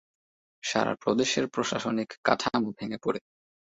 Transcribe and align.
সারা 0.63 0.93
প্রদেশের 0.95 1.45
প্রশাসনিক 1.47 2.09
কাঠামো 2.23 2.69
ভেঙে 2.77 2.97
পড়ে। 2.97 3.19